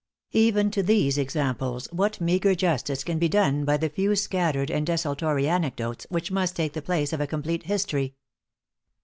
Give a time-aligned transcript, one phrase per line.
[0.33, 4.87] Even to these examples what meagre justice can be done by the few scattered and
[4.87, 8.15] desultory anecdotes which must take the place of a complete history!